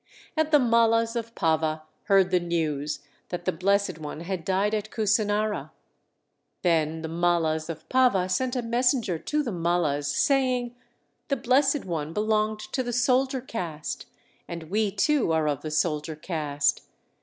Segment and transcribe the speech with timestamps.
[0.35, 4.89] And the Mallas of Pava heard the news that the Blessed One had died at
[4.89, 5.69] Kusinara.
[6.63, 10.73] Then the Mallas of Pava sent a messenger to the Mallas, saying,
[11.27, 14.07] "The Blessed One belonged to the soldier caste,
[14.47, 16.81] and we too are of the soldier caste.